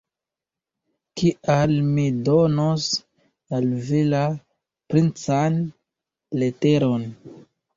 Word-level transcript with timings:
Kial 1.21 1.73
mi 1.97 2.05
donos 2.29 2.87
al 3.59 3.69
vi 3.91 4.01
la 4.15 4.23
princan 4.95 5.61
leteron? 6.45 7.07